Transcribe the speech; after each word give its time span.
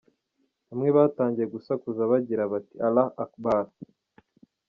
Bamwe 0.67 0.89
batangiye 0.97 1.47
gusakuza 1.55 2.09
bagira 2.11 2.51
bati‘’Allah 2.51 3.07
Akbar”. 3.23 3.65